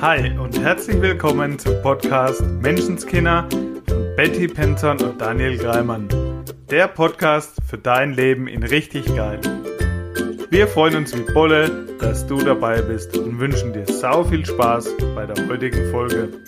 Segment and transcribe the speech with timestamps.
[0.00, 6.08] Hi und herzlich willkommen zum Podcast Menschenskinder von Betty Penton und Daniel Greimann.
[6.70, 9.40] Der Podcast für dein Leben in richtig geil.
[10.50, 14.88] Wir freuen uns wie Bolle, dass du dabei bist und wünschen dir sau viel Spaß
[15.16, 16.44] bei der heutigen Folge.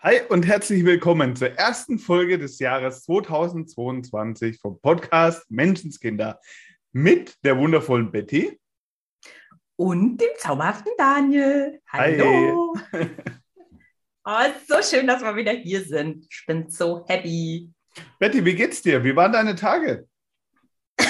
[0.00, 6.40] Hi und herzlich willkommen zur ersten Folge des Jahres 2022 vom Podcast Menschenskinder
[6.92, 8.58] mit der wundervollen Betty
[9.76, 11.80] und dem zauberhaften Daniel.
[11.88, 12.74] Hallo.
[12.92, 13.10] Hi.
[14.24, 16.26] oh, so schön, dass wir wieder hier sind.
[16.30, 17.70] Ich bin so happy.
[18.18, 19.02] Betty, wie geht's dir?
[19.04, 20.08] Wie waren deine Tage?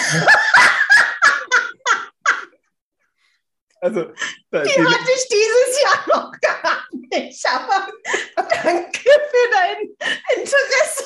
[3.81, 4.13] also,
[4.53, 7.89] die hatte ich dieses Jahr noch gar nicht, aber
[8.37, 9.89] danke für dein
[10.37, 11.05] Interesse.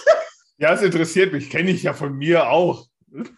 [0.58, 2.86] Ja, es interessiert mich, kenne ich ja von mir auch.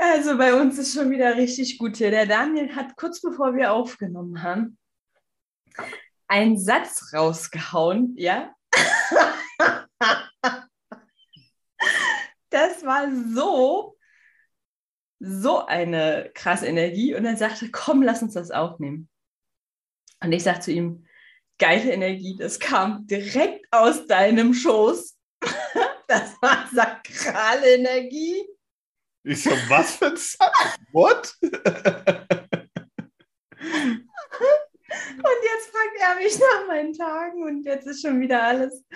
[0.00, 2.12] Also bei uns ist schon wieder richtig gut hier.
[2.12, 4.78] Der Daniel hat kurz bevor wir aufgenommen haben,
[6.28, 8.54] einen Satz rausgehauen, ja.
[12.50, 13.96] das war so,
[15.18, 17.16] so eine krasse Energie.
[17.16, 19.08] Und er sagte, komm, lass uns das aufnehmen.
[20.20, 21.06] Und ich sagte zu ihm,
[21.58, 25.16] geile Energie, das kam direkt aus deinem Schoß.
[26.10, 28.42] Das war sakrale Energie.
[29.28, 30.78] Ich so, was für ein Satz?
[30.90, 31.36] What?
[31.42, 31.60] und jetzt
[35.68, 38.86] fragt er mich nach meinen Tagen und jetzt ist schon wieder alles,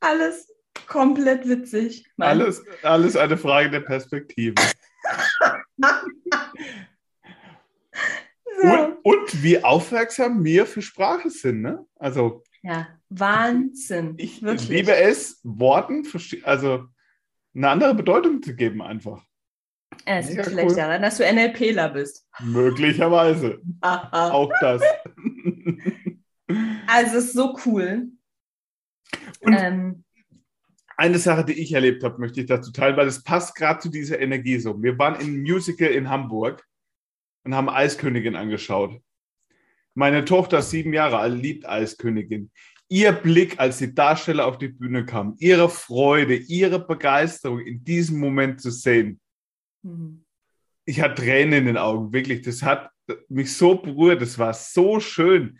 [0.00, 0.52] alles
[0.88, 2.04] komplett witzig.
[2.18, 4.56] Alles, alles eine Frage der Perspektive.
[8.60, 8.62] so.
[8.62, 11.86] und, und, wie aufmerksam wir für Sprache sind, ne?
[11.94, 12.42] Also.
[12.62, 14.14] Ja, Wahnsinn.
[14.16, 14.68] Ich wirklich.
[14.68, 16.04] liebe es, Worten,
[16.42, 16.86] also
[17.54, 19.24] eine andere Bedeutung zu geben, einfach.
[20.04, 20.76] Es liegt vielleicht cool.
[20.76, 22.26] daran, dass du NLPler bist.
[22.40, 23.60] Möglicherweise.
[23.80, 24.82] Auch das.
[26.86, 28.06] Also es ist so cool.
[29.42, 30.04] Ähm,
[30.96, 33.90] eine Sache, die ich erlebt habe, möchte ich dazu teilen, weil es passt gerade zu
[33.90, 34.80] dieser Energie so.
[34.80, 36.64] Wir waren im Musical in Hamburg
[37.44, 39.00] und haben Eiskönigin angeschaut.
[39.94, 42.50] Meine Tochter, sieben Jahre alt, liebt Eiskönigin.
[42.88, 48.20] Ihr Blick, als die Darsteller auf die Bühne kamen, ihre Freude, ihre Begeisterung in diesem
[48.20, 49.20] Moment zu sehen,
[49.86, 50.24] Mhm.
[50.84, 52.42] Ich hatte Tränen in den Augen, wirklich.
[52.42, 52.90] Das hat
[53.28, 54.22] mich so berührt.
[54.22, 55.58] Das war so schön,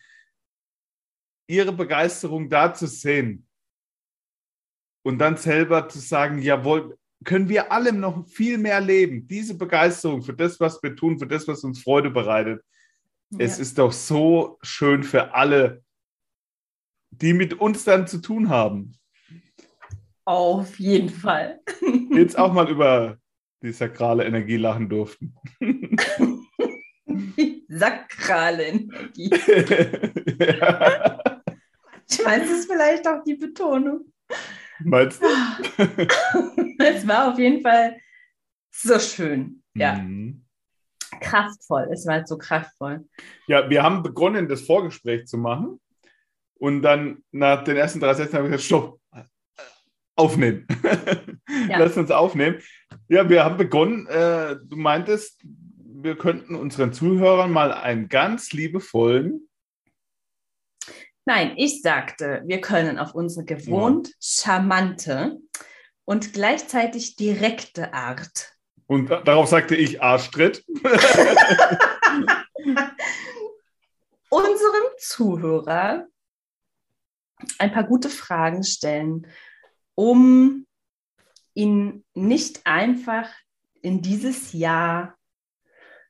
[1.49, 3.47] ihre Begeisterung da zu sehen.
[5.05, 9.27] Und dann selber zu sagen, jawohl, können wir allem noch viel mehr leben.
[9.27, 12.65] Diese Begeisterung für das, was wir tun, für das, was uns Freude bereitet.
[13.31, 13.39] Ja.
[13.39, 15.85] Es ist doch so schön für alle,
[17.11, 18.97] die mit uns dann zu tun haben.
[20.25, 21.61] Auf jeden Fall.
[22.11, 23.19] Jetzt auch mal über
[23.63, 25.35] die sakrale Energie lachen durften.
[27.69, 29.31] sakrale Energie.
[30.39, 31.19] ja.
[32.09, 34.13] Ich weiß es vielleicht auch die Betonung.
[34.81, 35.27] Meinst du?
[36.79, 37.97] es war auf jeden Fall
[38.71, 39.63] so schön.
[39.75, 39.95] Ja.
[39.95, 40.45] Mhm.
[41.21, 41.89] Kraftvoll.
[41.93, 43.07] Es war halt so kraftvoll.
[43.47, 45.81] Ja, wir haben begonnen, das Vorgespräch zu machen.
[46.59, 49.01] Und dann nach den ersten drei Sätzen haben wir gesagt, stopp,
[50.17, 50.67] aufnehmen.
[51.69, 51.79] Ja.
[51.79, 52.59] Lass uns aufnehmen.
[53.09, 54.07] Ja, wir haben begonnen.
[54.09, 55.41] Äh, du meintest,
[55.79, 59.49] wir könnten unseren Zuhörern mal einen ganz liebevollen.
[61.25, 64.15] Nein, ich sagte, wir können auf unsere gewohnt ja.
[64.21, 65.39] charmante
[66.05, 68.53] und gleichzeitig direkte Art.
[68.87, 70.65] Und darauf sagte ich Arschtritt.
[74.29, 76.07] unserem Zuhörer
[77.59, 79.27] ein paar gute Fragen stellen,
[79.97, 80.67] um
[81.55, 83.29] ihn nicht einfach
[83.83, 85.17] in dieses Jahr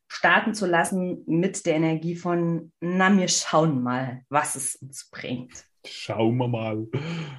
[0.08, 5.64] starten zu lassen mit der Energie von, na, wir schauen mal, was es uns bringt.
[5.84, 6.86] Schauen wir mal.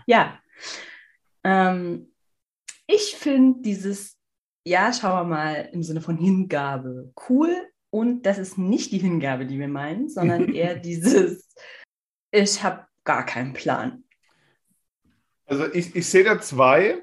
[0.05, 0.39] Ja.
[1.43, 2.13] Ähm,
[2.87, 4.17] ich finde dieses,
[4.65, 7.55] ja, schauen wir mal im Sinne von Hingabe cool.
[7.89, 11.49] Und das ist nicht die Hingabe, die wir meinen, sondern eher dieses,
[12.31, 14.03] ich habe gar keinen Plan.
[15.47, 17.01] Also ich, ich sehe da zwei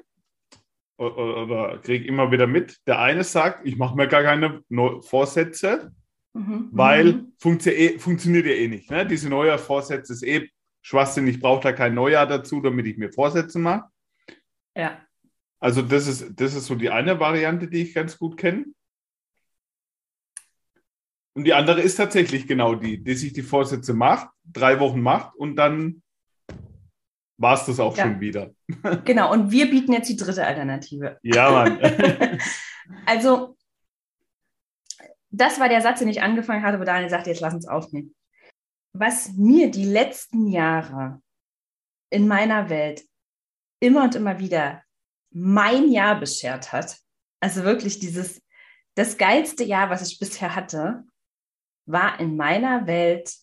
[0.97, 2.77] oder, oder kriege immer wieder mit.
[2.87, 4.63] Der eine sagt, ich mache mir gar keine
[5.01, 5.91] Vorsätze,
[6.33, 6.69] mhm.
[6.71, 7.33] weil mhm.
[7.39, 8.89] Funktio eh, funktioniert ja eh nicht.
[8.89, 9.05] Ne?
[9.05, 10.49] Diese neue Vorsätze ist eh
[10.81, 11.27] Schwachsinn.
[11.27, 13.89] Ich brauche da kein Neujahr dazu, damit ich mir Vorsätze mache.
[14.75, 15.01] Ja.
[15.59, 18.65] Also das ist, das ist so die eine Variante, die ich ganz gut kenne.
[21.33, 25.35] Und die andere ist tatsächlich genau die, die sich die Vorsätze macht, drei Wochen macht
[25.35, 26.01] und dann
[27.37, 28.03] war es das auch ja.
[28.03, 28.51] schon wieder.
[29.05, 31.19] Genau, und wir bieten jetzt die dritte Alternative.
[31.21, 31.79] Ja, Mann.
[33.05, 33.57] also,
[35.29, 38.15] das war der Satz, den ich angefangen hatte, wo Daniel sagte, jetzt lass uns aufnehmen.
[38.93, 41.21] Was mir die letzten Jahre
[42.09, 43.03] in meiner Welt
[43.81, 44.83] immer und immer wieder
[45.31, 46.97] mein Jahr beschert hat,
[47.41, 48.41] also wirklich dieses,
[48.95, 51.03] das geilste Jahr, was ich bisher hatte,
[51.85, 53.35] war in meiner Welt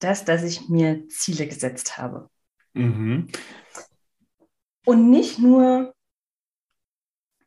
[0.00, 2.28] das, dass ich mir Ziele gesetzt habe.
[2.74, 3.28] Mhm.
[4.84, 5.94] Und nicht nur,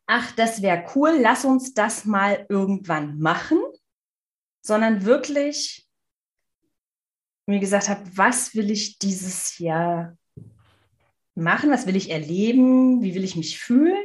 [0.05, 3.59] ach, das wäre cool, lass uns das mal irgendwann machen,
[4.61, 5.87] sondern wirklich
[7.45, 10.17] mir gesagt habe, was will ich dieses Jahr
[11.35, 14.03] machen, was will ich erleben, wie will ich mich fühlen.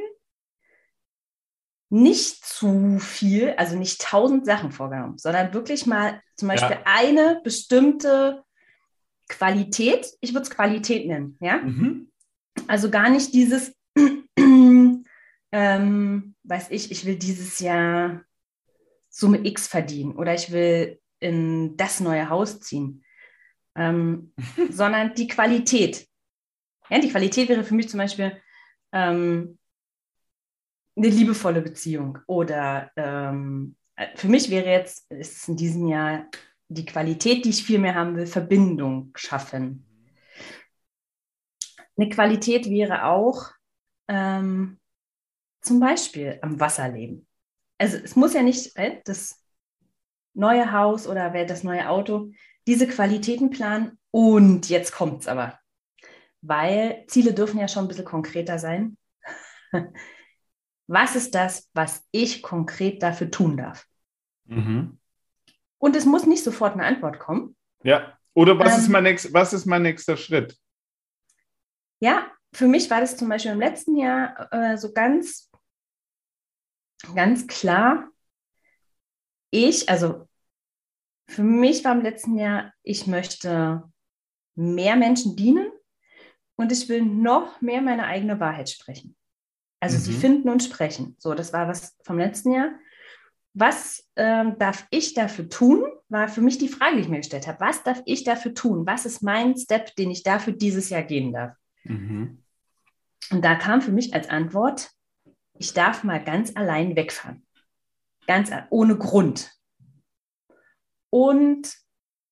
[1.89, 6.83] Nicht zu viel, also nicht tausend Sachen vorgenommen, sondern wirklich mal zum Beispiel ja.
[6.85, 8.43] eine bestimmte
[9.31, 11.57] Qualität, ich würde es Qualität nennen, ja.
[11.57, 12.11] Mhm.
[12.67, 13.73] Also gar nicht dieses,
[14.37, 15.05] ähm,
[16.43, 18.23] weiß ich, ich will dieses Jahr
[19.09, 23.03] Summe X verdienen oder ich will in das neue Haus ziehen,
[23.75, 24.33] ähm,
[24.69, 26.07] sondern die Qualität.
[26.89, 28.37] Ja, die Qualität wäre für mich zum Beispiel
[28.91, 29.57] ähm,
[30.97, 33.77] eine liebevolle Beziehung oder ähm,
[34.15, 36.25] für mich wäre jetzt ist in diesem Jahr
[36.73, 39.85] die Qualität, die ich viel mehr haben will, Verbindung schaffen.
[41.97, 43.51] Eine Qualität wäre auch
[44.07, 44.79] ähm,
[45.61, 47.27] zum Beispiel am Wasser leben.
[47.77, 49.43] Also es muss ja nicht äh, das
[50.33, 52.31] neue Haus oder das neue Auto
[52.67, 55.61] diese Qualitäten planen und jetzt kommt es aber
[56.41, 58.97] weil Ziele dürfen ja schon ein bisschen konkreter sein.
[60.87, 63.87] Was ist das, was ich konkret dafür tun darf?
[64.45, 64.99] Mhm.
[65.81, 67.55] Und es muss nicht sofort eine Antwort kommen.
[67.83, 70.55] Ja, oder was, ähm, ist mein nächst, was ist mein nächster Schritt?
[71.99, 75.49] Ja, für mich war das zum Beispiel im letzten Jahr äh, so ganz,
[77.15, 78.09] ganz klar.
[79.49, 80.27] Ich, also
[81.27, 83.83] für mich war im letzten Jahr, ich möchte
[84.53, 85.71] mehr Menschen dienen
[86.57, 89.15] und ich will noch mehr meine eigene Wahrheit sprechen.
[89.79, 90.01] Also mhm.
[90.01, 91.15] sie finden und sprechen.
[91.17, 92.69] So, das war was vom letzten Jahr.
[93.53, 95.85] Was ähm, darf ich dafür tun?
[96.09, 97.59] War für mich die Frage, die ich mir gestellt habe.
[97.59, 98.85] Was darf ich dafür tun?
[98.85, 101.55] Was ist mein Step, den ich dafür dieses Jahr gehen darf?
[101.83, 102.43] Mhm.
[103.31, 104.91] Und da kam für mich als Antwort,
[105.57, 107.45] ich darf mal ganz allein wegfahren.
[108.27, 109.51] Ganz ohne Grund.
[111.09, 111.73] Und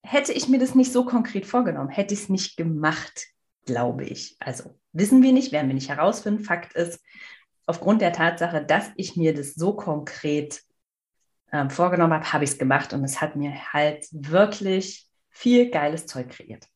[0.02, 3.26] hätte ich mir das nicht so konkret vorgenommen, hätte ich es nicht gemacht,
[3.66, 4.36] glaube ich.
[4.40, 6.44] Also wissen wir nicht, werden wir nicht herausfinden.
[6.44, 7.00] Fakt ist,
[7.66, 10.62] aufgrund der Tatsache, dass ich mir das so konkret
[11.52, 16.06] ähm, vorgenommen habe, habe ich es gemacht und es hat mir halt wirklich viel geiles
[16.06, 16.66] Zeug kreiert.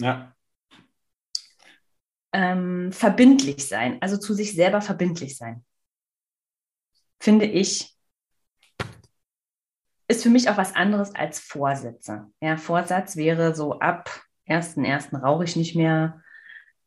[0.00, 0.34] Ja.
[2.32, 5.64] Ähm, verbindlich sein, also zu sich selber verbindlich sein,
[7.20, 7.94] finde ich,
[10.08, 12.30] ist für mich auch was anderes als Vorsätze.
[12.40, 14.10] Ja, Vorsatz wäre so ab
[14.44, 16.22] ersten, ersten rauche ich nicht mehr,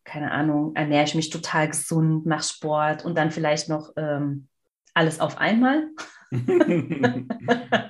[0.04, 4.48] keine Ahnung, ernähre ich mich total gesund, mache Sport und dann vielleicht noch ähm,
[4.96, 5.90] alles auf einmal.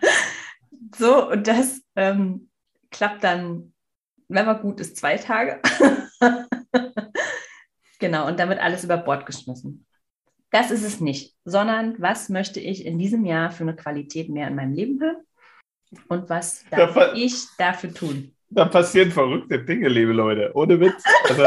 [0.97, 2.49] so, und das ähm,
[2.91, 3.73] klappt dann,
[4.27, 5.61] wenn man gut ist, zwei Tage.
[7.99, 9.85] genau, und damit alles über Bord geschmissen.
[10.51, 14.47] Das ist es nicht, sondern was möchte ich in diesem Jahr für eine Qualität mehr
[14.47, 15.17] in meinem Leben haben?
[16.07, 18.33] Und was darf ich dafür tun?
[18.49, 20.51] Da passieren verrückte Dinge, liebe Leute.
[20.53, 21.03] Ohne Witz.
[21.23, 21.43] Also,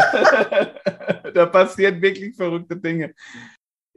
[1.33, 3.15] da passieren wirklich verrückte Dinge.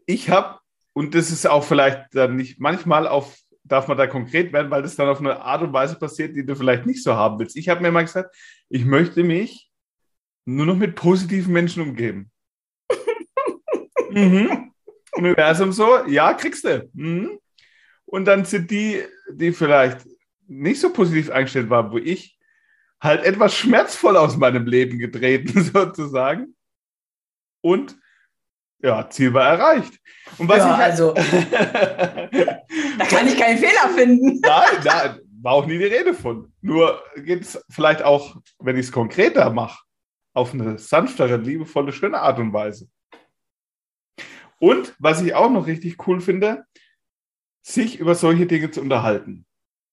[0.06, 0.61] Ich habe,
[0.94, 4.82] und das ist auch vielleicht dann nicht, manchmal auf, darf man da konkret werden, weil
[4.82, 7.56] das dann auf eine Art und Weise passiert, die du vielleicht nicht so haben willst.
[7.56, 8.36] Ich habe mir mal gesagt,
[8.70, 9.70] ich möchte mich
[10.46, 12.32] nur noch mit positiven Menschen umgeben.
[14.10, 14.74] mhm.
[15.14, 16.90] Universum so, ja, kriegst du.
[16.94, 17.40] Mhm.
[18.06, 20.06] Und dann sind die, die vielleicht
[20.48, 22.38] nicht so positiv eingestellt waren, wo ich
[23.00, 26.56] halt etwas schmerzvoll aus meinem Leben getreten, sozusagen.
[27.62, 27.96] Und
[28.82, 30.00] ja, Ziel war erreicht.
[30.38, 31.14] Und was ja, ich halt also,
[32.98, 34.40] da kann ich keinen Fehler finden.
[34.42, 36.52] Nein, nein, war auch nie die Rede von.
[36.62, 39.84] Nur geht es vielleicht auch, wenn ich es konkreter mache,
[40.34, 42.90] auf eine sanftere, liebevolle, schöne Art und Weise.
[44.60, 46.66] Und was ich auch noch richtig cool finde,
[47.64, 49.46] sich über solche Dinge zu unterhalten.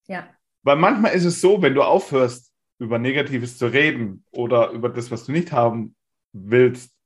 [0.06, 0.28] Ja.
[0.62, 5.10] Weil manchmal ist es so, wenn du aufhörst, über Negatives zu reden oder über das,
[5.10, 5.96] was du nicht haben
[6.32, 6.97] willst,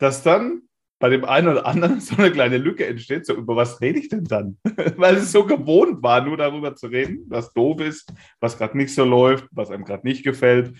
[0.00, 0.62] dass dann
[0.98, 4.08] bei dem einen oder anderen so eine kleine Lücke entsteht, so über was rede ich
[4.08, 4.58] denn dann?
[4.96, 8.94] Weil es so gewohnt war, nur darüber zu reden, was doof ist, was gerade nicht
[8.94, 10.76] so läuft, was einem gerade nicht gefällt.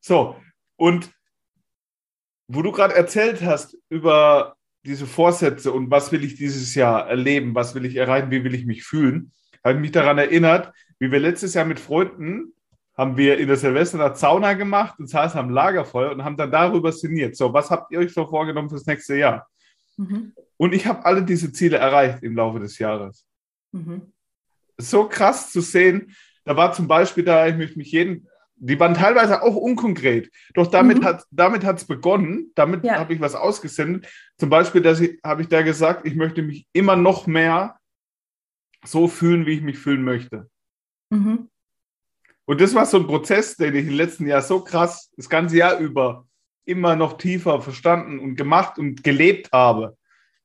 [0.00, 0.36] So,
[0.76, 1.12] und
[2.48, 7.54] wo du gerade erzählt hast über diese Vorsätze und was will ich dieses Jahr erleben,
[7.54, 11.12] was will ich erreichen, wie will ich mich fühlen, habe ich mich daran erinnert, wie
[11.12, 12.52] wir letztes Jahr mit Freunden
[12.94, 16.92] haben wir in der Silvesternacht Sauna gemacht und saßen am Lagerfeuer und haben dann darüber
[16.92, 17.36] sinniert.
[17.36, 19.48] So, was habt ihr euch so vorgenommen fürs nächste Jahr?
[19.96, 20.34] Mhm.
[20.58, 23.26] Und ich habe alle diese Ziele erreicht im Laufe des Jahres.
[23.72, 24.12] Mhm.
[24.78, 26.14] So krass zu sehen.
[26.44, 30.30] Da war zum Beispiel da, ich möchte mich jeden, die waren teilweise auch unkonkret.
[30.54, 31.04] Doch damit mhm.
[31.04, 32.52] hat damit es begonnen.
[32.54, 32.98] Damit ja.
[32.98, 34.06] habe ich was ausgesendet.
[34.38, 37.76] Zum Beispiel, dass ich habe ich da gesagt, ich möchte mich immer noch mehr
[38.84, 40.48] so fühlen, wie ich mich fühlen möchte.
[41.10, 41.48] Mhm.
[42.44, 45.56] Und das war so ein Prozess, den ich im letzten Jahr so krass das ganze
[45.56, 46.26] Jahr über
[46.64, 49.96] immer noch tiefer verstanden und gemacht und gelebt habe.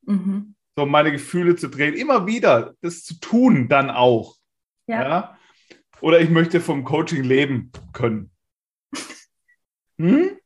[0.04, 0.56] Mhm.
[0.75, 4.36] So meine Gefühle zu drehen, immer wieder das zu tun dann auch.
[4.88, 5.01] Ja.
[5.01, 5.38] ja?
[6.01, 8.32] Oder ich möchte vom Coaching leben können.
[10.00, 10.38] Hm?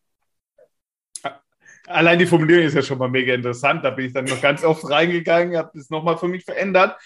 [1.87, 3.83] Allein die Formulierung ist ja schon mal mega interessant.
[3.83, 6.97] Da bin ich dann noch ganz oft reingegangen, habe das nochmal für mich verändert.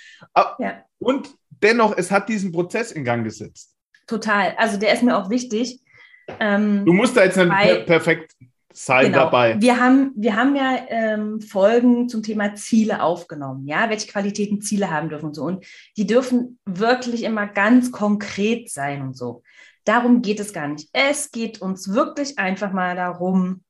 [0.59, 0.83] Ja.
[0.99, 3.74] Und dennoch, es hat diesen Prozess in Gang gesetzt.
[4.07, 4.55] Total.
[4.57, 5.79] Also der ist mir auch wichtig.
[6.39, 8.35] Ähm, du musst da jetzt nicht per perfekt
[8.75, 9.19] sein genau.
[9.19, 9.59] dabei.
[9.61, 14.91] Wir haben, wir haben ja ähm, Folgen zum Thema Ziele aufgenommen, ja, welche Qualitäten Ziele
[14.91, 15.43] haben dürfen und so.
[15.43, 19.43] Und die dürfen wirklich immer ganz konkret sein und so.
[19.85, 20.89] Darum geht es gar nicht.
[20.91, 23.63] Es geht uns wirklich einfach mal darum,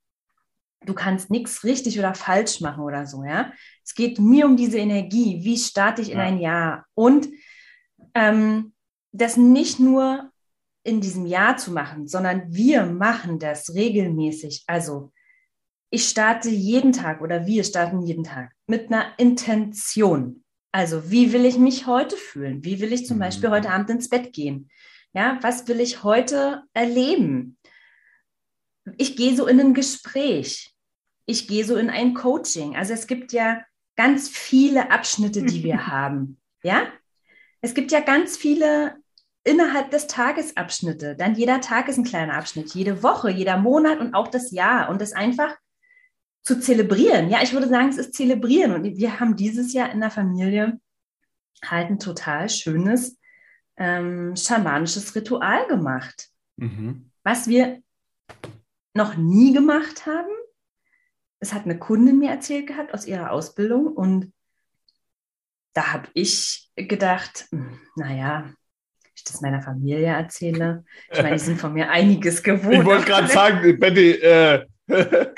[0.86, 3.52] du kannst nichts richtig oder falsch machen oder so, ja.
[3.84, 5.44] Es geht mir um diese Energie.
[5.44, 6.24] Wie starte ich in ja.
[6.24, 6.86] ein Jahr?
[6.96, 7.28] Und
[8.16, 8.74] ähm,
[9.18, 10.32] das nicht nur
[10.84, 14.64] in diesem Jahr zu machen, sondern wir machen das regelmäßig.
[14.68, 15.12] Also
[15.90, 20.44] ich starte jeden Tag oder wir starten jeden Tag mit einer Intention.
[20.72, 22.64] Also wie will ich mich heute fühlen?
[22.64, 23.54] Wie will ich zum Beispiel mhm.
[23.54, 24.70] heute Abend ins Bett gehen?
[25.14, 27.58] Ja, was will ich heute erleben?
[28.98, 30.74] Ich gehe so in ein Gespräch.
[31.26, 32.76] Ich gehe so in ein Coaching.
[32.76, 33.64] Also es gibt ja
[33.96, 36.40] ganz viele Abschnitte, die wir haben.
[36.62, 36.92] Ja,
[37.62, 38.98] es gibt ja ganz viele
[39.46, 41.16] innerhalb des Tagesabschnitte.
[41.16, 44.90] Dann jeder Tag ist ein kleiner Abschnitt, jede Woche, jeder Monat und auch das Jahr.
[44.90, 45.56] Und das einfach
[46.42, 47.30] zu zelebrieren.
[47.30, 48.74] Ja, ich würde sagen, es ist zelebrieren.
[48.74, 50.80] Und wir haben dieses Jahr in der Familie
[51.64, 53.18] halt ein total schönes
[53.78, 56.30] ähm, schamanisches Ritual gemacht.
[56.58, 57.12] Mhm.
[57.24, 57.82] Was wir
[58.94, 60.32] noch nie gemacht haben.
[61.40, 64.34] Es hat eine Kundin mir erzählt gehabt aus ihrer Ausbildung und
[65.74, 68.50] da habe ich gedacht, hm, naja,
[69.26, 70.86] das meiner Familie erzähle.
[71.12, 72.74] Ich meine, die sind von mir einiges gewohnt.
[72.74, 74.66] Ich wollte gerade sagen, Betty, äh,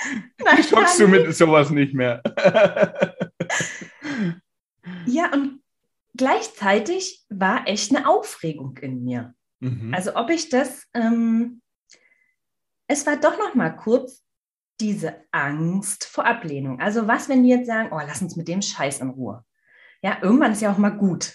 [0.70, 2.22] schockst du mit sowas nicht mehr?
[5.06, 5.62] ja, und
[6.15, 9.34] gleichzeitig war echt eine Aufregung in mir.
[9.60, 9.94] Mhm.
[9.94, 11.62] Also ob ich das, ähm,
[12.88, 14.24] es war doch noch mal kurz
[14.79, 16.79] diese Angst vor Ablehnung.
[16.79, 19.44] Also was, wenn die jetzt sagen, oh, lass uns mit dem Scheiß in Ruhe.
[20.03, 21.34] Ja, irgendwann ist ja auch mal gut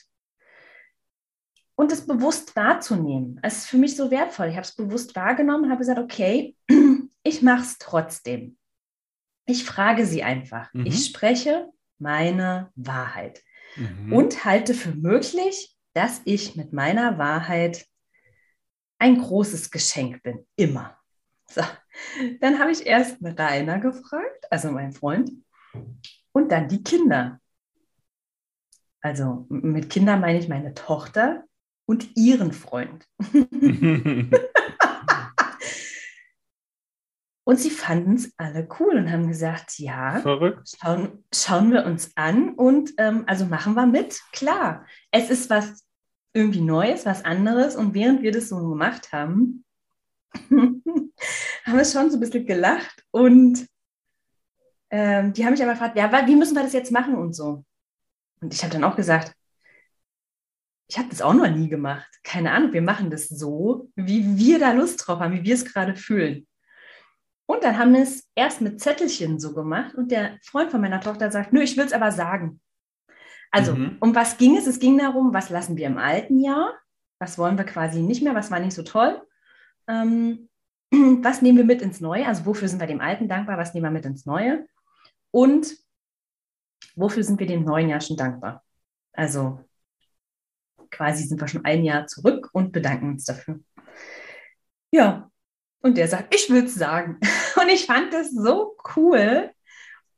[1.74, 3.40] und es bewusst wahrzunehmen.
[3.42, 4.48] Es ist für mich so wertvoll.
[4.48, 6.56] Ich habe es bewusst wahrgenommen und habe gesagt, okay,
[7.22, 8.56] ich mache es trotzdem.
[9.46, 10.72] Ich frage sie einfach.
[10.72, 10.86] Mhm.
[10.86, 13.42] Ich spreche meine Wahrheit
[13.76, 14.12] mhm.
[14.12, 17.86] und halte für möglich, dass ich mit meiner Wahrheit
[18.98, 20.46] ein großes Geschenk bin.
[20.56, 20.96] Immer.
[21.48, 21.62] So.
[22.40, 25.30] Dann habe ich erst Rainer gefragt, also mein Freund,
[26.32, 27.40] und dann die Kinder.
[29.00, 31.44] Also mit Kindern meine ich meine Tochter,
[31.92, 33.06] und ihren Freund.
[37.44, 42.54] und sie fanden es alle cool und haben gesagt, ja, schauen, schauen wir uns an
[42.54, 44.22] und ähm, also machen wir mit.
[44.32, 45.86] Klar, es ist was
[46.32, 49.66] irgendwie Neues, was anderes und während wir das so gemacht haben,
[50.50, 50.82] haben
[51.66, 53.68] wir schon so ein bisschen gelacht und
[54.88, 57.66] ähm, die haben mich aber gefragt, ja, wie müssen wir das jetzt machen und so.
[58.40, 59.36] Und ich habe dann auch gesagt,
[60.88, 62.08] ich habe das auch noch nie gemacht.
[62.22, 65.64] Keine Ahnung, wir machen das so, wie wir da Lust drauf haben, wie wir es
[65.64, 66.46] gerade fühlen.
[67.46, 71.00] Und dann haben wir es erst mit Zettelchen so gemacht und der Freund von meiner
[71.00, 72.60] Tochter sagt, nö, ich will es aber sagen.
[73.50, 73.98] Also, mhm.
[74.00, 74.66] um was ging es?
[74.66, 76.74] Es ging darum, was lassen wir im alten Jahr?
[77.18, 78.34] Was wollen wir quasi nicht mehr?
[78.34, 79.20] Was war nicht so toll?
[79.86, 80.48] Ähm,
[80.90, 82.26] was nehmen wir mit ins Neue?
[82.26, 83.58] Also, wofür sind wir dem Alten dankbar?
[83.58, 84.66] Was nehmen wir mit ins Neue?
[85.30, 85.76] Und
[86.96, 88.64] wofür sind wir dem neuen Jahr schon dankbar?
[89.12, 89.62] Also,
[90.92, 93.58] quasi sind wir schon ein Jahr zurück und bedanken uns dafür.
[94.92, 95.30] Ja,
[95.80, 97.18] und der sagt, ich will es sagen.
[97.60, 99.50] Und ich fand das so cool.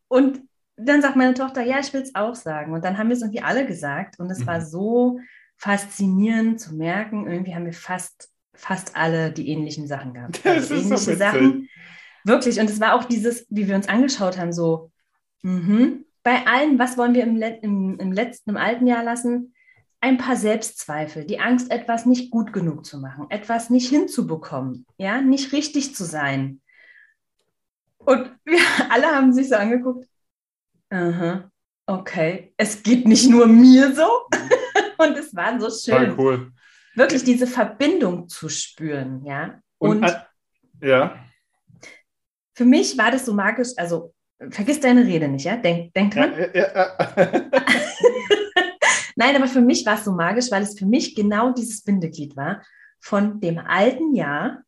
[0.09, 0.43] Und
[0.77, 2.73] dann sagt meine Tochter, ja, ich will es auch sagen.
[2.73, 4.19] Und dann haben wir es irgendwie alle gesagt.
[4.19, 4.47] Und es mhm.
[4.47, 5.21] war so
[5.57, 10.41] faszinierend zu merken, irgendwie haben wir fast, fast alle die ähnlichen Sachen gehabt.
[10.45, 11.69] Das also ist ähnliche so Sachen.
[12.25, 12.61] Wirklich.
[12.61, 14.91] Und es war auch dieses, wie wir uns angeschaut haben, so,
[15.43, 16.05] mhm.
[16.23, 19.54] bei allen, was wollen wir im, im, im letzten, im alten Jahr lassen?
[20.05, 25.23] Ein paar Selbstzweifel, die Angst, etwas nicht gut genug zu machen, etwas nicht hinzubekommen, ja,
[25.23, 26.61] nicht richtig zu sein.
[27.97, 30.07] Und wir alle haben sich so angeguckt,
[30.91, 31.51] aha,
[31.87, 34.07] okay, es geht nicht nur mir so.
[34.99, 36.15] Und es war so schön.
[36.19, 36.53] cool.
[36.95, 39.59] Wirklich diese Verbindung zu spüren, ja.
[39.79, 40.27] Und, Und
[40.83, 41.19] ja.
[42.53, 44.13] Für mich war das so magisch, also
[44.51, 45.57] vergiss deine Rede nicht, ja?
[45.57, 46.35] Denk, denk dran.
[46.39, 47.41] Ja, ja, ja.
[49.17, 52.37] Nein, aber für mich war es so magisch, weil es für mich genau dieses Bindeglied
[52.37, 52.63] war
[53.01, 54.63] von dem alten Jahr,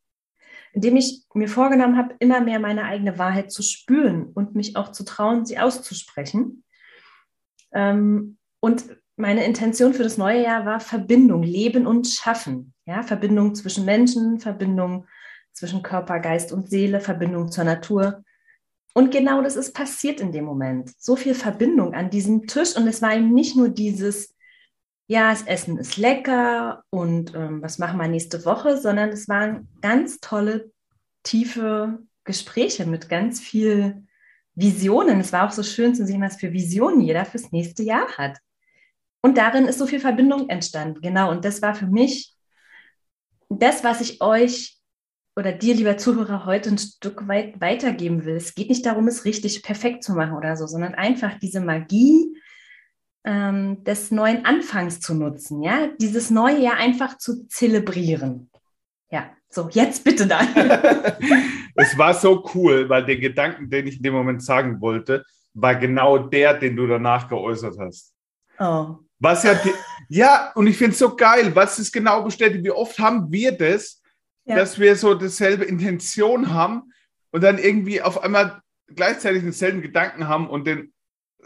[0.73, 4.77] in dem ich mir vorgenommen habe, immer mehr meine eigene Wahrheit zu spüren und mich
[4.77, 6.65] auch zu trauen, sie auszusprechen.
[7.73, 8.85] Ähm, und
[9.17, 12.75] meine Intention für das neue Jahr war Verbindung, Leben und Schaffen.
[12.85, 15.07] Ja, Verbindung zwischen Menschen, Verbindung
[15.53, 18.23] zwischen Körper, Geist und Seele, Verbindung zur Natur.
[18.93, 20.93] Und genau das ist passiert in dem Moment.
[20.99, 22.77] So viel Verbindung an diesem Tisch.
[22.77, 24.36] Und es war eben nicht nur dieses,
[25.09, 29.69] ja, das Essen ist lecker und ähm, was machen wir nächste Woche, sondern es waren
[29.81, 30.73] ganz tolle,
[31.23, 34.07] tiefe Gespräche mit ganz viel
[34.55, 35.21] Visionen.
[35.21, 38.39] Es war auch so schön zu sehen, was für Visionen jeder fürs nächste Jahr hat.
[39.23, 41.01] Und darin ist so viel Verbindung entstanden.
[41.01, 41.31] Genau.
[41.31, 42.35] Und das war für mich
[43.49, 44.77] das, was ich euch
[45.37, 48.37] oder dir, lieber Zuhörer, heute ein Stück weit weitergeben will.
[48.37, 52.37] Es geht nicht darum, es richtig perfekt zu machen oder so, sondern einfach diese Magie
[53.27, 58.51] ähm, des neuen Anfangs zu nutzen, ja, dieses neue Jahr einfach zu zelebrieren.
[59.11, 60.47] Ja, so, jetzt bitte dann.
[61.75, 65.75] es war so cool, weil der Gedanken, den ich in dem Moment sagen wollte, war
[65.75, 68.15] genau der, den du danach geäußert hast.
[68.59, 68.97] Oh.
[69.19, 69.59] Was ja,
[70.09, 72.65] ja, und ich finde es so geil, was es genau bestätigt.
[72.65, 74.03] Wie oft haben wir das,
[74.45, 74.57] ja.
[74.57, 76.93] dass wir so dasselbe Intention haben
[77.33, 80.93] und dann irgendwie auf einmal gleichzeitig denselben Gedanken haben und den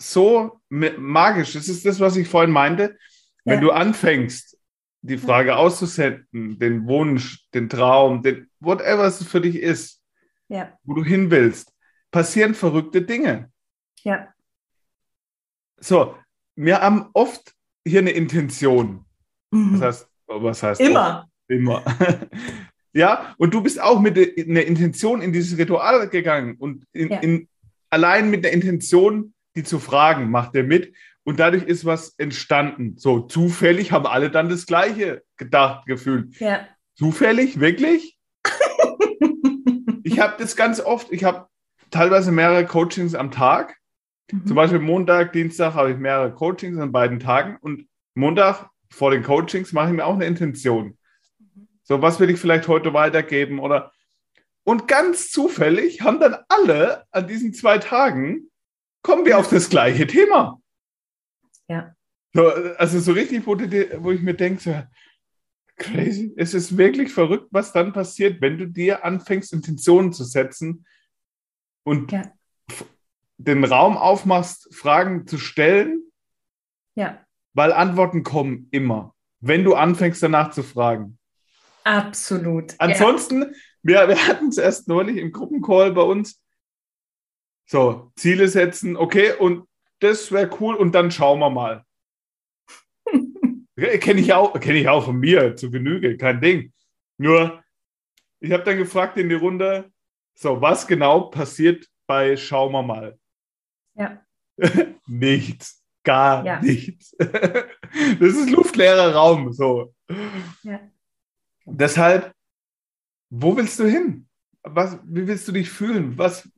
[0.00, 1.52] so magisch.
[1.52, 2.96] Das ist das, was ich vorhin meinte.
[3.44, 3.60] Wenn ja.
[3.60, 4.58] du anfängst,
[5.02, 10.02] die Frage auszusenden, den Wunsch, den Traum, den whatever es für dich ist,
[10.48, 10.76] ja.
[10.84, 11.72] wo du hin willst,
[12.10, 13.50] passieren verrückte Dinge.
[14.02, 14.28] Ja.
[15.78, 16.16] So,
[16.54, 17.54] wir haben oft
[17.86, 19.06] hier eine Intention.
[19.50, 19.80] Mhm.
[19.80, 21.20] Was heißt, was heißt immer?
[21.20, 21.28] Oft?
[21.48, 21.84] Immer.
[22.92, 27.18] ja, und du bist auch mit einer Intention in dieses Ritual gegangen und in, ja.
[27.20, 27.48] in,
[27.88, 30.94] allein mit der Intention, die zu fragen, macht er mit.
[31.22, 32.96] Und dadurch ist was entstanden.
[32.96, 36.38] So zufällig haben alle dann das Gleiche gedacht, gefühlt.
[36.40, 36.66] Ja.
[36.94, 38.18] Zufällig, wirklich?
[40.02, 41.12] ich habe das ganz oft.
[41.12, 41.46] Ich habe
[41.90, 43.76] teilweise mehrere Coachings am Tag.
[44.32, 44.46] Mhm.
[44.46, 47.58] Zum Beispiel Montag, Dienstag habe ich mehrere Coachings an beiden Tagen.
[47.60, 50.96] Und Montag vor den Coachings mache ich mir auch eine Intention.
[51.38, 51.68] Mhm.
[51.82, 53.58] So, was will ich vielleicht heute weitergeben?
[53.58, 53.92] Oder
[54.64, 58.49] und ganz zufällig haben dann alle an diesen zwei Tagen
[59.02, 60.60] kommen wir auf das gleiche Thema.
[61.68, 61.94] Ja.
[62.32, 64.82] So, also so richtig, wo, die, wo ich mir denke, so,
[65.76, 70.86] crazy, es ist wirklich verrückt, was dann passiert, wenn du dir anfängst, Intentionen zu setzen
[71.82, 72.30] und ja.
[73.38, 76.02] den Raum aufmachst, Fragen zu stellen.
[76.94, 77.24] Ja.
[77.54, 81.18] Weil Antworten kommen immer, wenn du anfängst, danach zu fragen.
[81.82, 82.74] Absolut.
[82.78, 83.48] Ansonsten, ja.
[83.82, 86.40] wir, wir hatten es erst neulich im Gruppencall bei uns.
[87.70, 89.68] So, Ziele setzen, okay, und
[90.00, 91.84] das wäre cool und dann schauen wir mal.
[94.00, 96.72] Kenne ich, auch, kenn ich auch von mir zu Genüge, kein Ding.
[97.16, 97.62] Nur,
[98.40, 99.92] ich habe dann gefragt in die Runde,
[100.34, 103.16] so, was genau passiert bei Schauen wir mal?
[103.94, 104.20] Ja.
[105.06, 106.60] nichts, gar ja.
[106.60, 107.14] nichts.
[107.20, 107.68] das
[108.20, 109.94] ist luftleerer Raum, so.
[110.64, 110.80] Ja.
[111.66, 112.34] Deshalb,
[113.30, 114.26] wo willst du hin?
[114.64, 116.18] Was, wie willst du dich fühlen?
[116.18, 116.50] Was,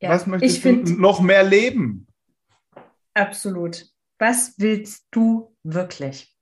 [0.00, 2.06] ja, Was möchtest du noch mehr leben?
[3.14, 3.86] Absolut.
[4.18, 6.34] Was willst du wirklich?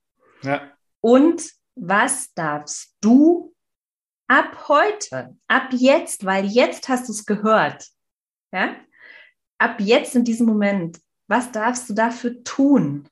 [0.43, 0.73] Ja.
[1.01, 3.55] Und was darfst du
[4.29, 7.89] ab heute, ab jetzt, weil jetzt hast du es gehört,
[8.53, 8.77] ja?
[9.59, 13.09] Ab jetzt in diesem Moment, was darfst du dafür tun?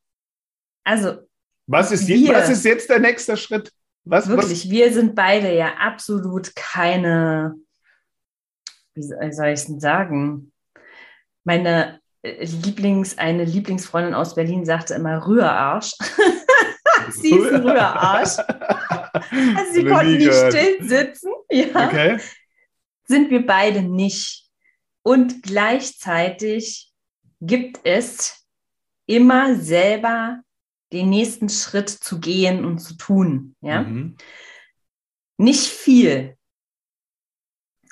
[0.85, 1.27] Also,
[1.67, 3.73] was ist, wir, was ist jetzt der nächste Schritt?
[4.05, 4.71] Was, wirklich, was?
[4.71, 7.57] wir sind beide ja absolut keine
[8.97, 10.53] wie soll ich es denn sagen?
[11.45, 15.93] Meine äh, Lieblings, eine Lieblingsfreundin aus Berlin sagte immer Rührarsch.
[17.11, 18.39] Sie ist ein Rührarsch.
[18.39, 21.31] Also sie konnten nicht still sitzen.
[21.51, 21.87] Ja.
[21.87, 22.19] Okay.
[23.05, 24.51] Sind wir beide nicht.
[25.03, 26.91] Und gleichzeitig
[27.41, 28.47] gibt es
[29.07, 30.41] immer selber
[30.93, 33.55] den nächsten Schritt zu gehen und zu tun.
[33.61, 33.83] Ja?
[33.83, 34.17] Mhm.
[35.39, 36.36] Nicht viel,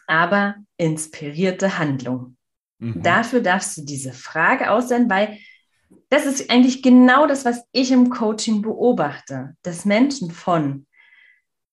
[0.06, 2.36] aber inspirierte Handlung.
[2.78, 3.02] Mhm.
[3.02, 5.38] Dafür darfst du diese Frage aussenden, weil
[6.08, 10.86] das ist eigentlich genau das, was ich im Coaching beobachte, dass Menschen von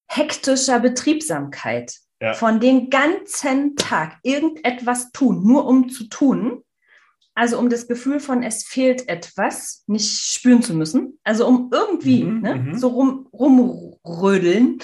[0.08, 2.34] hektischer Betriebsamkeit, ja.
[2.34, 6.64] von den ganzen Tag irgendetwas tun, nur um zu tun,
[7.34, 12.24] also um das Gefühl von es fehlt etwas nicht spüren zu müssen, also um irgendwie
[12.24, 12.78] mhm, ne, mhm.
[12.78, 14.80] so rum, rumrödeln,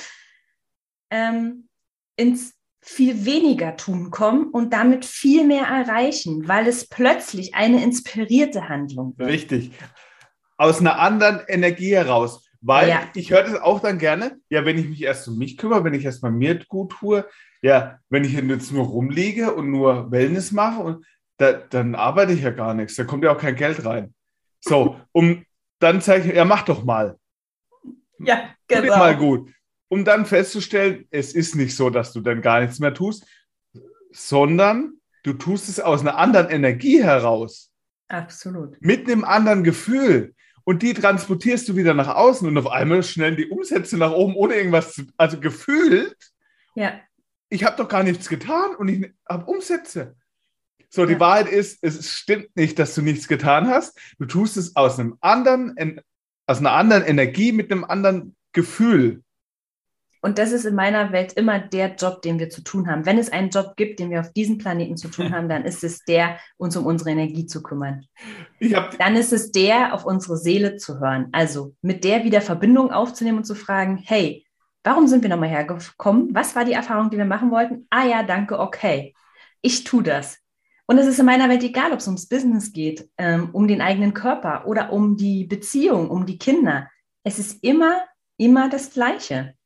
[1.09, 1.67] ähm,
[2.15, 2.56] ins
[2.87, 9.13] viel weniger tun kommen und damit viel mehr erreichen, weil es plötzlich eine inspirierte Handlung
[9.17, 9.29] wird.
[9.29, 9.71] Richtig.
[10.57, 12.45] Aus einer anderen Energie heraus.
[12.61, 13.01] Weil ja.
[13.13, 15.93] ich höre das auch dann gerne, ja, wenn ich mich erst um mich kümmere, wenn
[15.93, 17.25] ich erst mal mir gut tue,
[17.61, 21.05] ja, wenn ich jetzt nur rumliege und nur Wellness mache, und
[21.37, 24.13] da, dann arbeite ich ja gar nichts, da kommt ja auch kein Geld rein.
[24.59, 25.45] So, um
[25.79, 27.17] dann zeige ich, ja, mach doch mal.
[28.19, 28.97] Ja, genau.
[28.97, 29.51] mal gut
[29.89, 33.25] um dann festzustellen, es ist nicht so, dass du dann gar nichts mehr tust,
[34.11, 37.71] sondern du tust es aus einer anderen Energie heraus.
[38.07, 38.81] Absolut.
[38.81, 40.33] Mit einem anderen Gefühl.
[40.63, 44.35] Und die transportierst du wieder nach außen und auf einmal schnellen die Umsätze nach oben,
[44.35, 46.17] ohne irgendwas zu, also gefühlt.
[46.75, 46.99] Ja.
[47.49, 50.15] Ich habe doch gar nichts getan und ich habe Umsätze.
[50.89, 51.19] So, die ja.
[51.19, 53.97] Wahrheit ist, es stimmt nicht, dass du nichts getan hast.
[54.19, 56.01] Du tust es aus einem anderen,
[56.45, 59.23] aus einer anderen Energie mit einem anderen Gefühl.
[60.21, 63.05] Und das ist in meiner Welt immer der Job, den wir zu tun haben.
[63.05, 65.83] Wenn es einen Job gibt, den wir auf diesem Planeten zu tun haben, dann ist
[65.83, 68.05] es der, uns um unsere Energie zu kümmern.
[68.99, 71.27] Dann ist es der, auf unsere Seele zu hören.
[71.31, 74.45] Also mit der wieder Verbindung aufzunehmen und zu fragen, hey,
[74.83, 76.33] warum sind wir nochmal hergekommen?
[76.33, 77.85] Was war die Erfahrung, die wir machen wollten?
[77.89, 79.13] Ah ja, danke, okay.
[79.61, 80.39] Ich tue das.
[80.85, 83.81] Und es ist in meiner Welt egal, ob es ums Business geht, ähm, um den
[83.81, 86.89] eigenen Körper oder um die Beziehung, um die Kinder.
[87.23, 88.05] Es ist immer,
[88.37, 89.56] immer das Gleiche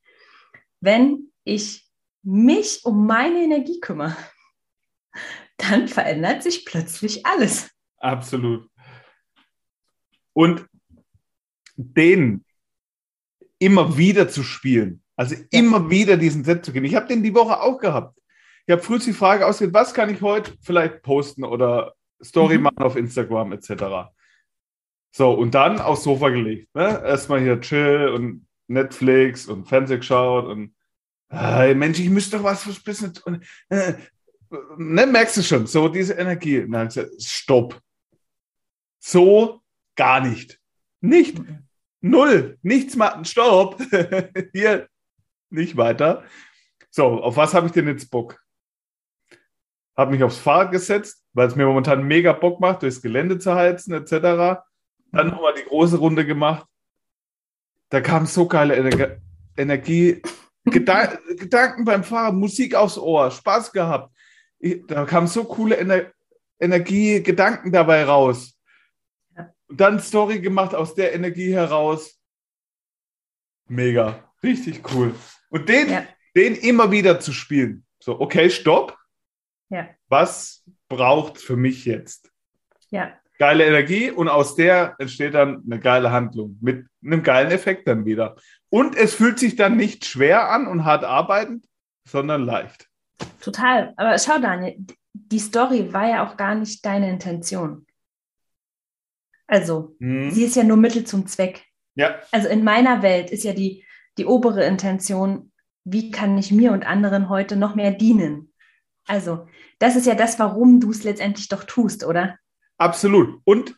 [0.82, 1.88] wenn ich
[2.24, 4.17] mich um meine Energie kümmere,
[5.58, 7.70] dann verändert sich plötzlich alles.
[7.98, 8.70] Absolut.
[10.34, 10.67] Und
[11.76, 12.46] den
[13.60, 16.84] immer wieder zu spielen, also immer wieder diesen Set zu gehen.
[16.84, 18.17] Ich habe den die Woche auch gehabt.
[18.65, 22.63] Ich habe früh die Frage ausgewählt, was kann ich heute vielleicht posten oder Story mhm.
[22.63, 24.12] machen auf Instagram etc.
[25.12, 26.74] So, und dann aufs Sofa gelegt.
[26.74, 27.02] Ne?
[27.06, 30.74] Erstmal hier chill und Netflix und Fernseh geschaut und
[31.32, 33.02] äh, Mensch, ich müsste doch was fürs.
[33.24, 33.93] Und, äh,
[34.78, 36.62] ne, merkst du schon, so diese Energie.
[36.62, 37.82] Gesagt, stopp.
[39.00, 39.62] So
[39.95, 40.60] gar nicht.
[41.00, 41.41] Nicht.
[42.02, 42.58] Null.
[42.62, 43.26] Nichts machen.
[43.26, 43.82] Stopp.
[44.54, 44.89] Hier
[45.50, 46.24] nicht weiter.
[46.89, 48.41] So, auf was habe ich denn jetzt Bock?
[49.95, 53.54] Habe mich aufs Fahrrad gesetzt, weil es mir momentan mega Bock macht, durchs Gelände zu
[53.54, 54.62] heizen, etc.
[55.12, 56.65] Dann nochmal die große Runde gemacht.
[57.91, 59.17] Da kam so geile Ener
[59.58, 60.21] Energie
[60.65, 64.15] Gedan Gedanken beim Fahren, Musik aufs Ohr, Spaß gehabt.
[64.60, 66.12] Ich, da kam so coole Ener
[66.60, 68.58] Energie, Gedanken dabei raus.
[69.67, 72.17] Und dann Story gemacht aus der Energie heraus.
[73.67, 75.15] Mega, richtig cool.
[75.49, 76.06] Und den, ja.
[76.36, 77.86] den immer wieder zu spielen.
[77.99, 78.97] So, okay, stopp.
[79.69, 79.89] Ja.
[80.08, 82.32] Was braucht für mich jetzt?
[82.89, 83.17] Ja.
[83.38, 88.05] Geile Energie und aus der entsteht dann eine geile Handlung mit einem geilen Effekt dann
[88.05, 88.35] wieder.
[88.69, 91.65] Und es fühlt sich dann nicht schwer an und hart arbeitend,
[92.07, 92.89] sondern leicht.
[93.41, 93.93] Total.
[93.97, 94.77] Aber schau, Daniel,
[95.13, 97.85] die Story war ja auch gar nicht deine Intention.
[99.47, 100.31] Also, hm.
[100.31, 101.65] sie ist ja nur Mittel zum Zweck.
[101.95, 102.19] Ja.
[102.31, 103.85] Also in meiner Welt ist ja die,
[104.17, 105.51] die obere Intention,
[105.83, 108.53] wie kann ich mir und anderen heute noch mehr dienen?
[109.07, 109.47] Also,
[109.79, 112.37] das ist ja das, warum du es letztendlich doch tust, oder?
[112.77, 113.41] Absolut.
[113.43, 113.75] Und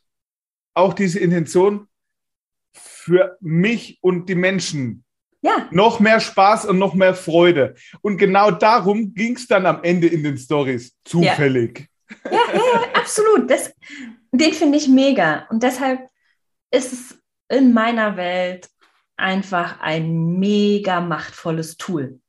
[0.76, 1.88] auch diese Intention,
[3.04, 5.04] für mich und die Menschen.
[5.42, 5.68] Ja.
[5.72, 7.76] Noch mehr Spaß und noch mehr Freude.
[8.02, 10.96] Und genau darum ging es dann am Ende in den Stories.
[11.04, 11.90] Zufällig.
[12.24, 13.52] Ja, ja, ja absolut.
[13.52, 13.74] Das,
[14.32, 15.46] den finde ich mega.
[15.50, 16.08] Und deshalb
[16.72, 18.70] ist es in meiner Welt
[19.18, 22.22] einfach ein mega machtvolles Tool.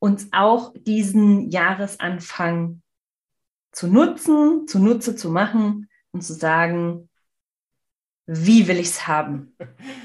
[0.00, 2.82] Uns auch diesen Jahresanfang
[3.70, 7.07] zu nutzen, zunutze zu machen und zu sagen,
[8.30, 9.56] wie will ich es haben?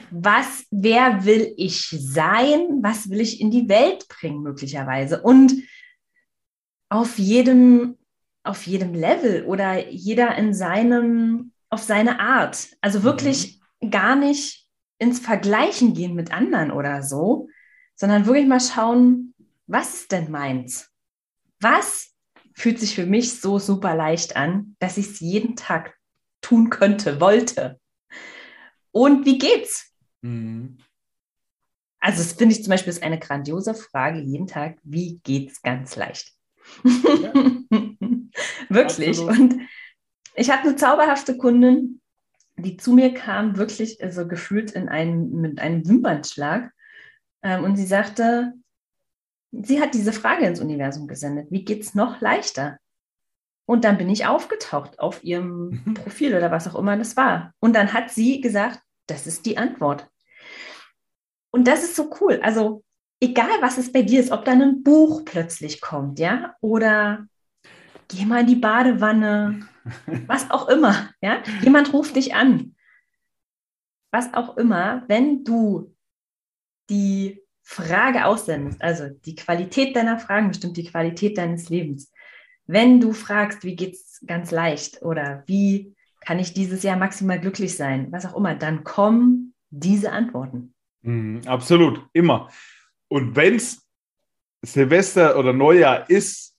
[0.10, 2.80] Was, wer will ich sein?
[2.82, 5.22] Was will ich in die Welt bringen, möglicherweise?
[5.22, 5.54] Und
[6.88, 7.98] auf jedem,
[8.44, 12.70] auf jedem Level oder jeder in seinem, auf seine Art.
[12.80, 13.92] Also wirklich mhm.
[13.92, 14.68] gar nicht
[15.00, 17.50] ins Vergleichen gehen mit anderen oder so,
[17.96, 19.34] sondern wirklich mal schauen,
[19.68, 20.90] was ist denn meins?
[21.60, 22.14] Was
[22.54, 25.98] fühlt sich für mich so super leicht an, dass ich es jeden Tag
[26.42, 27.82] tun könnte, wollte?
[28.94, 29.92] Und wie geht's?
[30.22, 30.78] Mhm.
[32.00, 34.78] Also, das finde ich zum Beispiel ist eine grandiose Frage jeden Tag.
[34.84, 36.32] Wie geht's ganz leicht?
[36.84, 37.34] Ja.
[38.70, 39.20] Wirklich.
[39.20, 39.40] Absolut.
[39.40, 39.62] Und
[40.36, 42.02] ich hatte eine zauberhafte Kundin,
[42.56, 46.72] die zu mir kam, wirklich so also gefühlt in einem, mit einem Wimpernschlag.
[47.42, 48.54] Ähm, und sie sagte,
[49.52, 51.48] sie hat diese Frage ins Universum gesendet.
[51.50, 52.78] Wie geht es noch leichter?
[53.66, 55.94] Und dann bin ich aufgetaucht auf ihrem mhm.
[55.94, 57.54] Profil oder was auch immer das war.
[57.60, 60.10] Und dann hat sie gesagt, das ist die Antwort.
[61.52, 62.40] Und das ist so cool.
[62.44, 62.84] Also
[63.22, 67.26] egal, was es bei dir ist, ob dann ein Buch plötzlich kommt, ja, oder
[68.10, 69.68] geh mal in die Badewanne,
[70.28, 72.76] was auch immer, ja, jemand ruft dich an,
[74.12, 75.96] was auch immer, wenn du
[76.90, 82.12] die Frage aussendest, also die Qualität deiner Fragen bestimmt die Qualität deines Lebens.
[82.66, 87.76] Wenn du fragst, wie geht's ganz leicht oder wie kann ich dieses Jahr maximal glücklich
[87.76, 90.74] sein, was auch immer, dann kommen diese Antworten.
[91.02, 92.50] Mm, absolut, immer.
[93.10, 93.86] Und wenn es
[94.62, 96.56] Silvester oder Neujahr ist,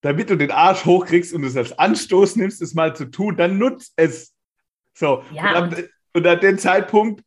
[0.00, 3.58] damit du den Arsch hochkriegst und es als Anstoß nimmst, es mal zu tun, dann
[3.58, 4.34] nutzt es.
[4.94, 5.22] So.
[5.32, 7.22] Ja, und, ab, und an dem Zeitpunkt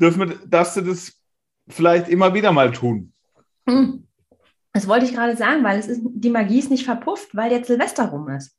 [0.00, 1.12] dürfen, darfst du das
[1.68, 3.12] vielleicht immer wieder mal tun.
[3.68, 4.06] Hm.
[4.76, 7.68] Das wollte ich gerade sagen, weil es ist, die Magie ist nicht verpufft, weil jetzt
[7.68, 8.58] Silvester rum ist.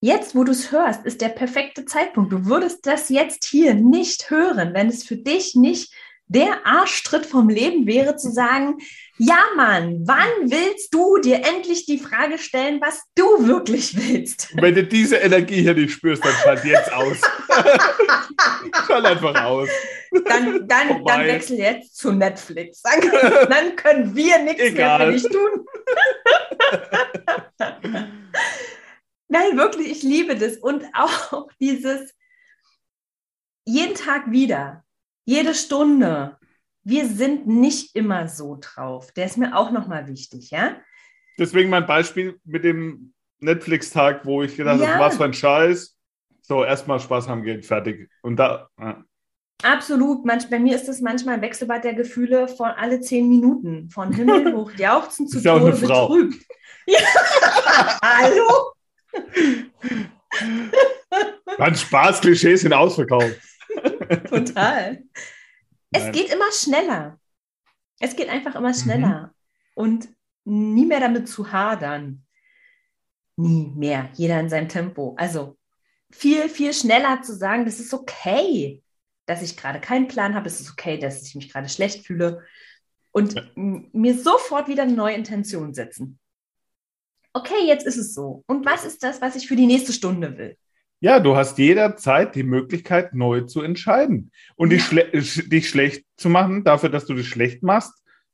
[0.00, 2.30] Jetzt, wo du es hörst, ist der perfekte Zeitpunkt.
[2.30, 5.92] Du würdest das jetzt hier nicht hören, wenn es für dich nicht
[6.28, 8.78] der Arschtritt vom Leben wäre zu sagen,
[9.16, 14.54] ja Mann, wann willst du dir endlich die Frage stellen, was du wirklich willst?
[14.54, 17.18] Wenn du diese Energie hier nicht spürst, dann schalt jetzt aus.
[18.86, 19.68] schalt einfach aus.
[20.24, 22.82] Dann, dann, dann wechsel jetzt zu Netflix.
[22.82, 23.00] Dann,
[23.48, 25.66] dann können wir nichts mehr für dich tun.
[29.28, 30.56] Nein, wirklich, ich liebe das.
[30.56, 32.14] Und auch dieses
[33.64, 34.84] jeden Tag wieder
[35.28, 36.38] jede Stunde.
[36.84, 39.12] Wir sind nicht immer so drauf.
[39.12, 40.76] Der ist mir auch nochmal wichtig, ja?
[41.38, 44.94] Deswegen mein Beispiel mit dem Netflix-Tag, wo ich gedacht ja.
[44.94, 45.98] habe, was für ein Scheiß.
[46.40, 48.10] So, erstmal Spaß haben gehen, fertig.
[48.22, 48.70] Und da.
[48.80, 49.04] Ja.
[49.62, 50.24] Absolut.
[50.24, 53.90] Manch, bei mir ist es manchmal ein Wechselbad der Gefühle von alle zehn Minuten.
[53.90, 56.42] Von Himmel hoch jauchzen zu Tode betrübt.
[56.86, 57.00] Ja.
[58.02, 58.72] Hallo?
[61.58, 63.38] Mein Spaß-Klischees sind ausverkauft.
[64.28, 65.04] Total.
[65.90, 67.18] Es geht immer schneller.
[68.00, 69.26] Es geht einfach immer schneller.
[69.26, 69.30] Mhm.
[69.74, 70.08] Und
[70.44, 72.24] nie mehr damit zu hadern.
[73.36, 74.10] Nie mehr.
[74.14, 75.14] Jeder in seinem Tempo.
[75.18, 75.58] Also
[76.10, 78.82] viel, viel schneller zu sagen, das ist okay,
[79.26, 80.46] dass ich gerade keinen Plan habe.
[80.46, 82.44] Es ist okay, dass ich mich gerade schlecht fühle.
[83.12, 83.42] Und ja.
[83.54, 86.18] mir sofort wieder eine neue Intention setzen.
[87.32, 88.42] Okay, jetzt ist es so.
[88.46, 90.56] Und was ist das, was ich für die nächste Stunde will?
[91.00, 94.32] Ja, du hast jederzeit die Möglichkeit, neu zu entscheiden.
[94.56, 97.92] Und dich, schle dich schlecht zu machen, dafür, dass du dich schlecht machst,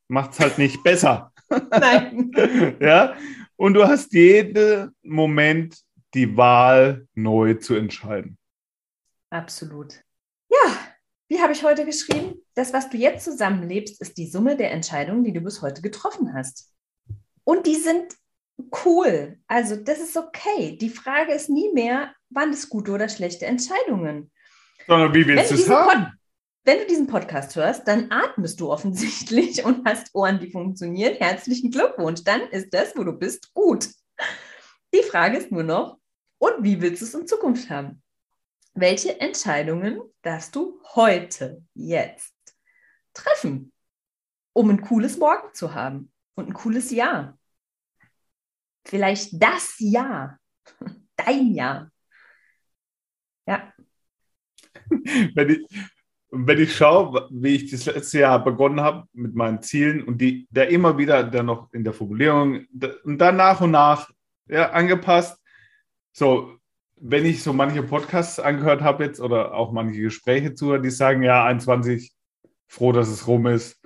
[0.08, 1.32] macht es halt nicht besser.
[1.70, 2.32] Nein.
[2.80, 3.14] ja,
[3.56, 5.76] und du hast jeden Moment
[6.14, 8.38] die Wahl, neu zu entscheiden.
[9.30, 10.00] Absolut.
[10.48, 10.78] Ja,
[11.28, 12.34] wie habe ich heute geschrieben?
[12.54, 16.32] Das, was du jetzt zusammenlebst, ist die Summe der Entscheidungen, die du bis heute getroffen
[16.32, 16.72] hast.
[17.42, 18.14] Und die sind
[18.84, 19.38] cool.
[19.46, 20.76] Also das ist okay.
[20.80, 24.30] Die Frage ist nie mehr, waren das gute oder schlechte Entscheidungen.
[24.86, 26.12] Sondern wie willst du es haben?
[26.64, 31.16] wenn du diesen Podcast hörst, dann atmest du offensichtlich und hast Ohren, die funktionieren.
[31.16, 32.24] Herzlichen Glückwunsch.
[32.24, 33.88] Dann ist das, wo du bist, gut.
[34.94, 35.98] Die Frage ist nur noch,
[36.38, 38.02] und wie willst du es in Zukunft haben?
[38.74, 42.34] Welche Entscheidungen darfst du heute, jetzt
[43.12, 43.72] treffen,
[44.52, 47.38] um ein cooles Morgen zu haben und ein cooles Jahr?
[48.86, 50.38] Vielleicht das Jahr,
[51.16, 51.90] dein Jahr.
[53.46, 53.72] Ja.
[55.34, 55.66] Wenn ich,
[56.36, 60.48] wenn ich schaue, wie ich das letzte Jahr begonnen habe mit meinen Zielen und die
[60.50, 62.66] da immer wieder dann noch in der Formulierung
[63.04, 64.10] und dann nach und nach
[64.48, 65.40] ja, angepasst.
[66.12, 66.58] So,
[66.96, 71.22] wenn ich so manche Podcasts angehört habe jetzt oder auch manche Gespräche zuhöre, die sagen,
[71.22, 72.12] ja, 21,
[72.66, 73.80] froh, dass es rum ist.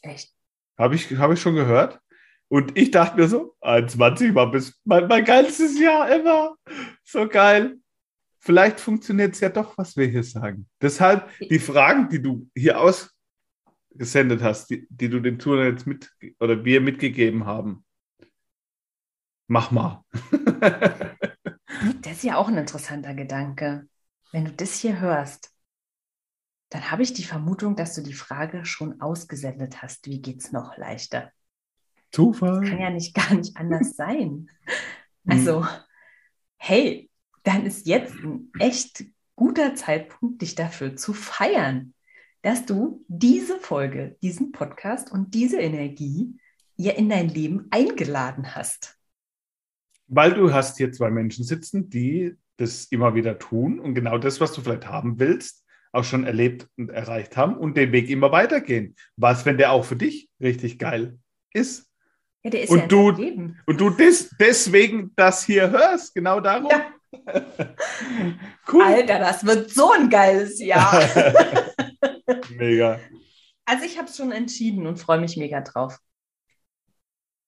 [0.00, 0.34] Echt?
[0.76, 2.00] Habe ich, hab ich schon gehört.
[2.52, 6.54] Und ich dachte mir so, 21 war bis mein, mein ganzes Jahr immer.
[7.02, 7.78] So geil.
[8.40, 10.68] Vielleicht funktioniert es ja doch, was wir hier sagen.
[10.78, 16.14] Deshalb die Fragen, die du hier ausgesendet hast, die, die du dem Tour jetzt mit
[16.40, 17.86] oder wir mitgegeben haben.
[19.46, 20.04] Mach mal.
[22.02, 23.88] das ist ja auch ein interessanter Gedanke.
[24.30, 25.50] Wenn du das hier hörst,
[26.68, 30.06] dann habe ich die Vermutung, dass du die Frage schon ausgesendet hast.
[30.06, 31.32] Wie geht es noch leichter?
[32.12, 32.60] Zufall.
[32.60, 34.48] Das kann ja nicht gar nicht anders sein.
[35.26, 35.66] Also,
[36.56, 37.10] hey,
[37.42, 41.94] dann ist jetzt ein echt guter Zeitpunkt, dich dafür zu feiern,
[42.42, 46.36] dass du diese Folge, diesen Podcast und diese Energie
[46.76, 48.98] ihr in dein Leben eingeladen hast.
[50.08, 54.40] Weil du hast hier zwei Menschen sitzen, die das immer wieder tun und genau das,
[54.40, 58.32] was du vielleicht haben willst, auch schon erlebt und erreicht haben und den Weg immer
[58.32, 58.96] weitergehen.
[59.16, 61.18] Was, wenn der auch für dich richtig geil
[61.52, 61.91] ist?
[62.44, 63.60] Ja, der ist und ja du, Leben.
[63.66, 66.70] Und du des, deswegen das hier hörst, genau darum.
[66.70, 66.86] Ja.
[68.72, 68.82] cool.
[68.82, 70.92] Alter, das wird so ein geiles Jahr.
[72.56, 72.98] mega.
[73.64, 75.98] Also ich habe es schon entschieden und freue mich mega drauf.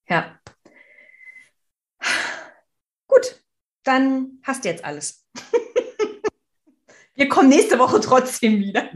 [0.09, 0.39] Ja.
[3.09, 3.43] Gut,
[3.83, 5.27] dann hast du jetzt alles.
[7.15, 8.91] Wir kommen nächste Woche trotzdem wieder.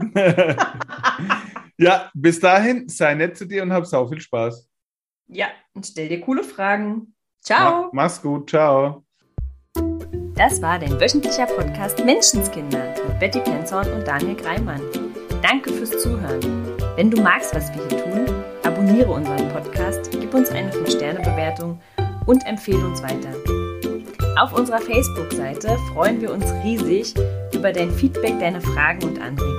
[1.77, 4.68] ja, bis dahin, sei nett zu dir und hab sau viel Spaß.
[5.31, 7.13] Ja, und stell dir coole Fragen.
[7.41, 7.89] Ciao.
[7.93, 9.03] mach's gut, ciao.
[10.35, 14.81] Das war dein wöchentlicher Podcast Menschenskinder mit Betty Penzorn und Daniel Greimann.
[15.43, 16.41] Danke fürs Zuhören.
[16.95, 18.25] Wenn du magst, was wir hier tun,
[18.63, 21.79] abonniere unseren Podcast, gib uns eine 5-Sterne-Bewertung
[22.25, 23.33] und empfehle uns weiter.
[24.39, 27.13] Auf unserer Facebook-Seite freuen wir uns riesig
[27.53, 29.58] über dein Feedback, deine Fragen und Anregungen.